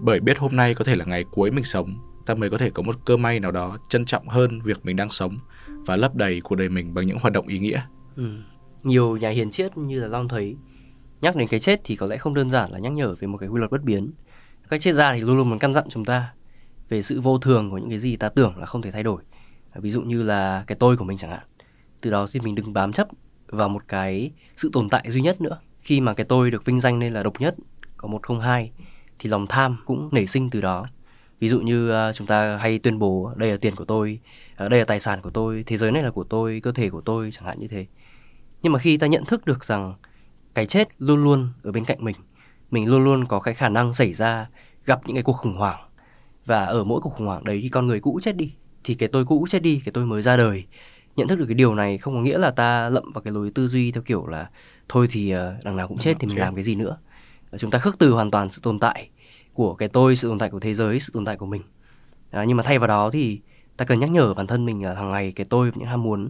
[0.00, 1.94] Bởi biết hôm nay có thể là ngày cuối mình sống,
[2.26, 4.96] ta mới có thể có một cơ may nào đó trân trọng hơn việc mình
[4.96, 7.80] đang sống và lấp đầy cuộc đời mình bằng những hoạt động ý nghĩa.
[8.16, 8.24] Ừ.
[8.82, 10.56] nhiều nhà hiền triết như là long thấy
[11.24, 13.38] nhắc đến cái chết thì có lẽ không đơn giản là nhắc nhở về một
[13.38, 14.12] cái quy luật bất biến.
[14.68, 16.32] Các triết gia thì luôn luôn muốn căn dặn chúng ta
[16.88, 19.22] về sự vô thường của những cái gì ta tưởng là không thể thay đổi.
[19.70, 21.42] À, ví dụ như là cái tôi của mình chẳng hạn.
[22.00, 23.08] Từ đó thì mình đừng bám chấp
[23.48, 25.58] vào một cái sự tồn tại duy nhất nữa.
[25.80, 27.54] Khi mà cái tôi được vinh danh lên là độc nhất,
[27.96, 28.72] có một không hai,
[29.18, 30.86] thì lòng tham cũng nảy sinh từ đó.
[31.40, 34.20] Ví dụ như à, chúng ta hay tuyên bố, đây là tiền của tôi
[34.56, 36.90] à, đây là tài sản của tôi, thế giới này là của tôi, cơ thể
[36.90, 37.86] của tôi, chẳng hạn như thế.
[38.62, 39.94] Nhưng mà khi ta nhận thức được rằng
[40.54, 42.16] cái chết luôn luôn ở bên cạnh mình.
[42.70, 44.46] Mình luôn luôn có cái khả năng xảy ra
[44.84, 45.88] gặp những cái cuộc khủng hoảng.
[46.46, 48.52] Và ở mỗi cuộc khủng hoảng đấy thì con người cũ chết đi.
[48.84, 50.64] Thì cái tôi cũ chết đi cái tôi mới ra đời.
[51.16, 53.50] Nhận thức được cái điều này không có nghĩa là ta lậm vào cái lối
[53.50, 54.50] tư duy theo kiểu là
[54.88, 56.96] thôi thì uh, đằng nào cũng chết thì mình làm cái gì nữa.
[57.58, 59.10] Chúng ta khước từ hoàn toàn sự tồn tại
[59.52, 61.62] của cái tôi sự tồn tại của thế giới sự tồn tại của mình.
[62.30, 63.40] À, nhưng mà thay vào đó thì
[63.76, 66.28] ta cần nhắc nhở bản thân mình là hàng ngày cái tôi những ham muốn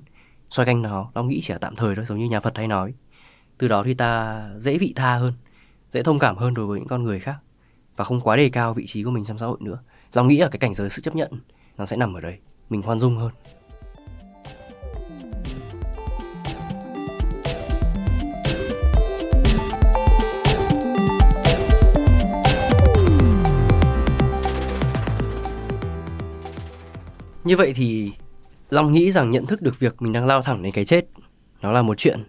[0.50, 2.68] xoay canh nó nó nghĩ chỉ là tạm thời thôi giống như nhà phật hay
[2.68, 2.94] nói
[3.58, 5.32] từ đó thì ta dễ vị tha hơn,
[5.92, 7.36] dễ thông cảm hơn đối với những con người khác
[7.96, 9.78] và không quá đề cao vị trí của mình trong xã hội nữa
[10.12, 11.30] do nghĩ là cái cảnh giới sự chấp nhận
[11.78, 12.38] nó sẽ nằm ở đây
[12.70, 13.30] mình khoan dung hơn
[27.44, 28.12] Như vậy thì
[28.70, 31.04] Long nghĩ rằng nhận thức được việc mình đang lao thẳng đến cái chết,
[31.62, 32.24] nó là một chuyện.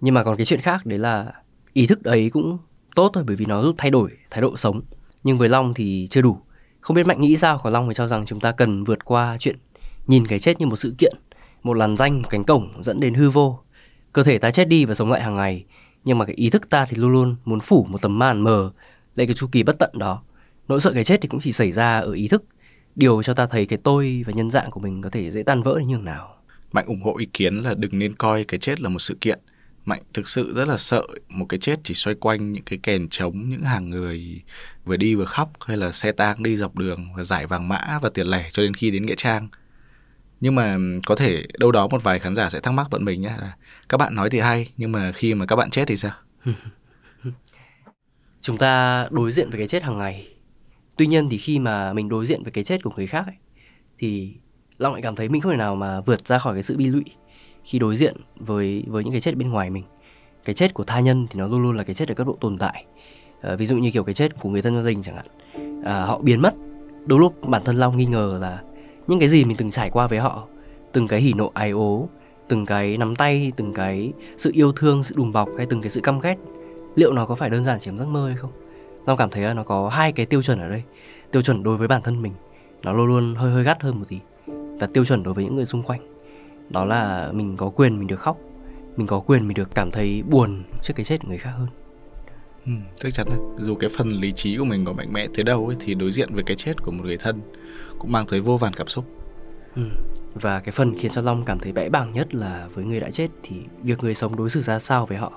[0.00, 1.32] Nhưng mà còn cái chuyện khác đấy là
[1.72, 2.58] ý thức đấy cũng
[2.94, 4.82] tốt thôi bởi vì nó giúp thay đổi thái độ sống.
[5.24, 6.38] Nhưng với Long thì chưa đủ.
[6.80, 9.36] Không biết Mạnh nghĩ sao, còn Long thì cho rằng chúng ta cần vượt qua
[9.40, 9.56] chuyện
[10.06, 11.14] nhìn cái chết như một sự kiện,
[11.62, 13.60] một làn danh, một cánh cổng dẫn đến hư vô.
[14.12, 15.64] Cơ thể ta chết đi và sống lại hàng ngày,
[16.04, 18.70] nhưng mà cái ý thức ta thì luôn luôn muốn phủ một tấm màn mờ
[19.16, 20.22] lấy cái chu kỳ bất tận đó.
[20.68, 22.44] Nỗi sợ cái chết thì cũng chỉ xảy ra ở ý thức
[22.96, 25.62] điều cho ta thấy cái tôi và nhân dạng của mình có thể dễ tan
[25.62, 26.34] vỡ như thế nào
[26.72, 29.38] mạnh ủng hộ ý kiến là đừng nên coi cái chết là một sự kiện
[29.84, 33.08] mạnh thực sự rất là sợ một cái chết chỉ xoay quanh những cái kèn
[33.08, 34.42] trống những hàng người
[34.84, 37.98] vừa đi vừa khóc hay là xe tang đi dọc đường và giải vàng mã
[38.02, 39.48] và tiền lẻ cho đến khi đến nghĩa trang.
[40.40, 43.22] Nhưng mà có thể đâu đó một vài khán giả sẽ thắc mắc bọn mình
[43.22, 43.56] nhé là
[43.88, 46.12] các bạn nói thì hay nhưng mà khi mà các bạn chết thì sao?
[48.40, 50.28] Chúng ta đối diện với cái chết hàng ngày.
[50.96, 53.36] Tuy nhiên thì khi mà mình đối diện với cái chết của người khác ấy,
[53.98, 54.34] thì
[54.78, 56.86] long lại cảm thấy mình không thể nào mà vượt ra khỏi cái sự bi
[56.86, 57.04] lụy
[57.64, 59.84] khi đối diện với với những cái chết bên ngoài mình.
[60.44, 62.36] Cái chết của tha nhân thì nó luôn luôn là cái chết ở cấp độ
[62.40, 62.84] tồn tại.
[63.40, 65.26] À, ví dụ như kiểu cái chết của người thân gia đình chẳng hạn.
[65.84, 66.54] À, họ biến mất.
[67.06, 68.62] Đôi lúc bản thân long nghi ngờ là
[69.06, 70.46] những cái gì mình từng trải qua với họ
[70.92, 72.08] từng cái hỉ nộ ái ố
[72.48, 75.90] từng cái nắm tay từng cái sự yêu thương sự đùm bọc hay từng cái
[75.90, 76.36] sự căm ghét
[76.94, 78.50] liệu nó có phải đơn giản chỉ giấc mơ hay không?
[79.06, 80.82] Long cảm thấy là nó có hai cái tiêu chuẩn ở đây.
[81.32, 82.32] Tiêu chuẩn đối với bản thân mình
[82.82, 84.18] Nó luôn luôn hơi hơi gắt hơn một tí.
[84.80, 86.00] Và tiêu chuẩn đối với những người xung quanh.
[86.70, 88.38] Đó là mình có quyền mình được khóc
[88.96, 91.68] Mình có quyền mình được cảm thấy buồn trước cái chết của người khác hơn
[92.66, 93.38] Ừ, chắc chắn đấy.
[93.58, 96.12] Dù cái phần lý trí của mình có mạnh mẽ tới đâu ấy, thì đối
[96.12, 97.40] diện với cái chết của một người thân
[97.98, 99.04] cũng mang tới vô vàn cảm xúc.
[99.76, 99.82] Ừ.
[100.34, 103.10] Và cái phần khiến cho Long cảm thấy bẽ bàng nhất là với người đã
[103.10, 105.32] chết thì việc người sống đối xử ra sao với họ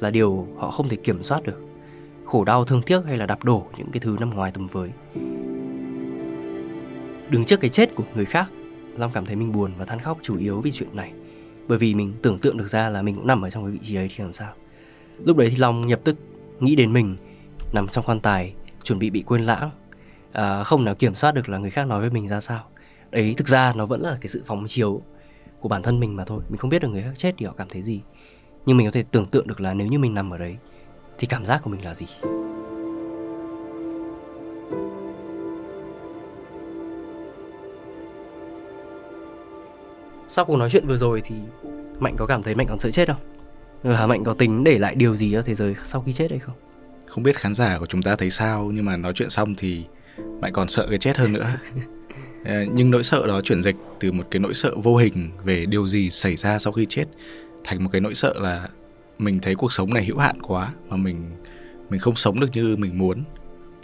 [0.00, 1.60] là điều họ không thể kiểm soát được
[2.24, 4.90] khổ đau thương tiếc hay là đạp đổ những cái thứ nằm ngoài tầm với
[7.30, 8.50] đứng trước cái chết của người khác
[8.96, 11.12] long cảm thấy mình buồn và than khóc chủ yếu vì chuyện này.
[11.68, 13.78] Bởi vì mình tưởng tượng được ra là mình cũng nằm ở trong cái vị
[13.82, 14.52] trí ấy thì làm sao?
[15.24, 16.16] Lúc đấy thì long nhập tức
[16.60, 17.16] nghĩ đến mình
[17.72, 19.70] nằm trong quan tài chuẩn bị bị quên lãng.
[20.32, 22.64] À, không nào kiểm soát được là người khác nói với mình ra sao.
[23.10, 25.02] Đấy thực ra nó vẫn là cái sự phóng chiếu
[25.60, 26.42] của bản thân mình mà thôi.
[26.48, 28.00] Mình không biết được người khác chết thì họ cảm thấy gì.
[28.66, 30.56] Nhưng mình có thể tưởng tượng được là nếu như mình nằm ở đấy
[31.18, 32.06] thì cảm giác của mình là gì?
[40.32, 41.34] Sau cuộc nói chuyện vừa rồi thì
[41.98, 43.94] mạnh có cảm thấy mạnh còn sợ chết không?
[43.94, 46.38] Hả mạnh có tính để lại điều gì cho thế giới sau khi chết hay
[46.38, 46.54] không?
[47.06, 49.84] Không biết khán giả của chúng ta thấy sao nhưng mà nói chuyện xong thì
[50.40, 51.46] mạnh còn sợ cái chết hơn nữa.
[52.44, 55.66] Ờ, nhưng nỗi sợ đó chuyển dịch từ một cái nỗi sợ vô hình về
[55.66, 57.04] điều gì xảy ra sau khi chết
[57.64, 58.68] thành một cái nỗi sợ là
[59.18, 61.30] mình thấy cuộc sống này hữu hạn quá mà mình
[61.90, 63.24] mình không sống được như mình muốn.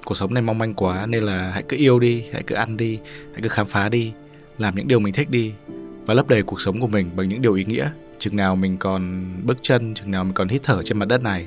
[0.05, 2.77] Cuộc sống này mong manh quá nên là hãy cứ yêu đi hãy cứ ăn
[2.77, 2.99] đi
[3.33, 4.13] hãy cứ khám phá đi
[4.59, 5.53] làm những điều mình thích đi
[6.09, 7.90] và lấp đầy cuộc sống của mình bằng những điều ý nghĩa.
[8.18, 11.23] Chừng nào mình còn bước chân, chừng nào mình còn hít thở trên mặt đất
[11.23, 11.47] này,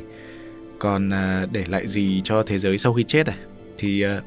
[0.79, 3.33] còn à, để lại gì cho thế giới sau khi chết à
[3.77, 4.21] thì à,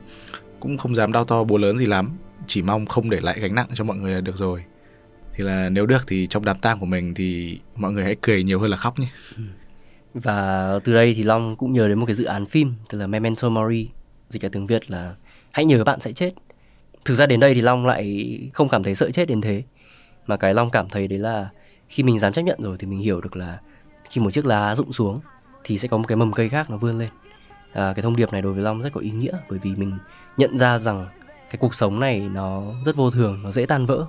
[0.60, 2.10] cũng không dám đau to bố lớn gì lắm.
[2.46, 4.64] Chỉ mong không để lại gánh nặng cho mọi người là được rồi.
[5.34, 8.42] Thì là nếu được thì trong đám tang của mình thì mọi người hãy cười
[8.42, 9.08] nhiều hơn là khóc nhé.
[9.36, 9.42] Ừ.
[10.14, 13.06] Và từ đây thì Long cũng nhớ đến một cái dự án phim, Tức là
[13.06, 13.88] Memento Mori,
[14.30, 15.14] Dịch cả tiếng Việt là
[15.50, 16.30] Hãy nhớ bạn sẽ chết.
[17.04, 19.62] Thực ra đến đây thì Long lại không cảm thấy sợ chết đến thế.
[20.26, 21.48] Mà cái Long cảm thấy đấy là
[21.88, 23.58] Khi mình dám chấp nhận rồi thì mình hiểu được là
[24.10, 25.20] Khi một chiếc lá rụng xuống
[25.64, 27.08] Thì sẽ có một cái mầm cây khác nó vươn lên.
[27.72, 29.98] À, Cái thông điệp này đối với Long rất có ý nghĩa Bởi vì mình
[30.36, 31.08] nhận ra rằng
[31.50, 34.06] Cái cuộc sống này nó rất vô thường Nó dễ tan vỡ.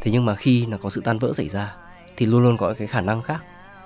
[0.00, 1.76] Thế nhưng mà khi nó có sự tan vỡ xảy ra
[2.16, 3.40] Thì luôn luôn có cái khả năng khác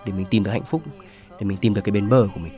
[0.04, 0.82] Để mình tìm được hạnh phúc
[1.30, 2.52] Để mình tìm được cái bến bờ của mình.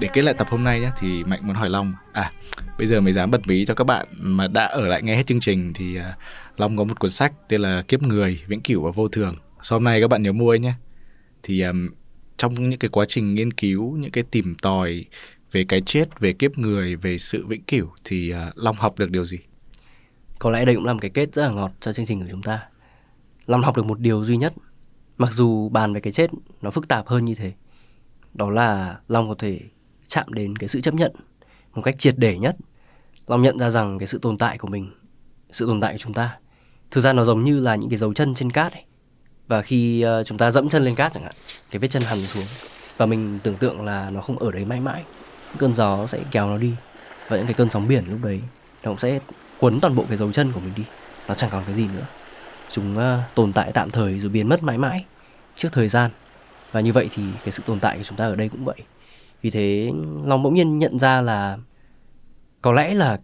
[0.00, 1.94] Để kết lại tập hôm nay nhé thì mạnh muốn hỏi long.
[2.12, 2.32] À
[2.78, 5.26] bây giờ mới dám bật mí cho các bạn mà đã ở lại nghe hết
[5.26, 6.16] chương trình thì à,
[6.56, 9.36] long có một cuốn sách tên là kiếp người vĩnh cửu và vô thường.
[9.62, 10.72] Sau hôm nay các bạn nhớ mua nhé
[11.42, 11.88] thì um,
[12.36, 15.04] trong những cái quá trình nghiên cứu những cái tìm tòi
[15.52, 19.10] về cái chết về kiếp người về sự vĩnh cửu thì uh, long học được
[19.10, 19.38] điều gì?
[20.38, 22.28] Có lẽ đây cũng là một cái kết rất là ngọt cho chương trình của
[22.30, 22.60] chúng ta.
[23.46, 24.52] Long học được một điều duy nhất.
[25.18, 26.30] Mặc dù bàn về cái chết
[26.62, 27.52] nó phức tạp hơn như thế
[28.34, 29.60] Đó là Long có thể
[30.14, 31.12] chạm đến cái sự chấp nhận
[31.74, 32.56] Một cách triệt để nhất,
[33.26, 34.90] lòng nhận ra rằng cái sự tồn tại của mình,
[35.52, 36.38] Sự tồn tại của chúng ta,
[36.90, 38.84] Thực ra nó giống như là những cái dấu chân trên cát ấy.
[39.46, 41.32] Và khi ờ, chúng ta dẫm chân lên cát chẳng hạn,
[41.70, 42.44] Cái vết chân hằn xuống,
[42.96, 45.04] Và mình tưởng tượng là nó không ở đấy mãi mãi
[45.58, 46.72] Cơn gió sẽ kéo nó đi,
[47.28, 48.40] Và những cái cơn sóng biển lúc đấy
[48.82, 49.18] Nó cũng sẽ
[49.58, 50.84] cuốn toàn bộ cái dấu chân của mình đi,
[51.28, 52.06] Nó chẳng còn cái gì nữa.
[52.70, 55.04] Chúng ờ, tồn tại tạm thời rồi biến mất mãi mãi
[55.56, 56.10] Trước thời gian,
[56.72, 58.76] Và như vậy thì cái sự tồn tại của chúng ta ở đây cũng vậy.
[59.44, 59.92] Vì thế
[60.24, 61.58] Long bỗng nhiên nhận ra là
[62.62, 63.20] Có lẽ là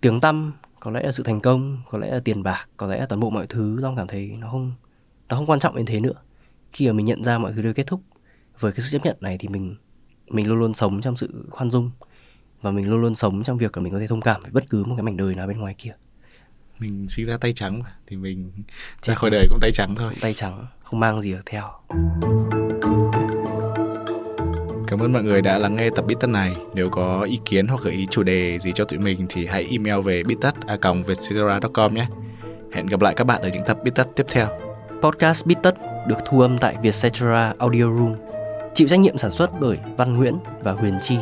[0.00, 3.00] tiếng tăm Có lẽ là sự thành công Có lẽ là tiền bạc Có lẽ
[3.00, 4.72] là toàn bộ mọi thứ Long cảm thấy nó không
[5.28, 6.12] Nó không quan trọng đến thế nữa.
[6.72, 8.00] Khi mà mình nhận ra mọi thứ đều kết thúc
[8.60, 9.76] Với cái sự chấp nhận này thì mình
[10.30, 11.90] Mình luôn luôn sống trong sự khoan dung.
[12.62, 14.64] Và mình luôn luôn sống trong việc là mình có thể thông cảm Với bất
[14.70, 15.92] cứ một cái mảnh đời nào bên ngoài kia.
[16.78, 18.62] Mình sinh ra tay trắng thì mình ra
[19.02, 20.14] Chết khỏi đời cũng tay trắng thôi.
[20.20, 21.70] Tay trắng Không mang gì ở theo
[24.92, 26.56] Cảm ơn mọi người đã lắng nghe tập Bít Tất này.
[26.74, 29.68] Nếu có ý kiến hoặc gợi ý chủ đề gì cho tụi mình thì hãy
[29.70, 32.06] email về bittất.com nhé.
[32.72, 34.46] Hẹn gặp lại các bạn ở những tập Bít Tất tiếp theo.
[35.02, 35.74] Podcast Bít Tất
[36.08, 38.14] được thu âm tại Vietcetera Audio Room
[38.74, 41.16] Chịu trách nhiệm sản xuất bởi Văn Nguyễn và Huyền Chi